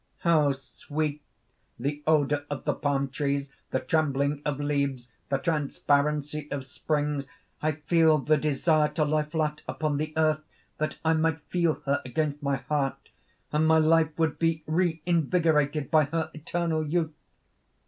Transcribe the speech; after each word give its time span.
"How 0.21 0.51
sweet 0.53 1.21
the 1.77 2.01
odour 2.07 2.43
of 2.49 2.65
the 2.65 2.73
palm 2.73 3.09
trees, 3.09 3.51
the 3.69 3.79
trembling 3.79 4.41
of 4.43 4.59
leaves, 4.59 5.09
the 5.29 5.37
transparency 5.37 6.49
of 6.51 6.65
springs! 6.65 7.27
I 7.61 7.73
feel 7.73 8.17
the 8.17 8.37
desire 8.37 8.87
to 8.93 9.05
lie 9.05 9.21
flat 9.21 9.61
upon 9.67 9.97
the 9.97 10.11
Earth 10.17 10.41
that 10.79 10.97
I 11.05 11.13
might 11.13 11.41
feel 11.51 11.83
her 11.85 12.01
against 12.03 12.41
my 12.41 12.55
heart; 12.55 13.09
and 13.51 13.67
my 13.67 13.77
life 13.77 14.09
would 14.17 14.39
be 14.39 14.63
reinvigorated 14.65 15.91
by 15.91 16.05
her 16.05 16.31
eternal 16.33 16.83
youth!" 16.83 17.13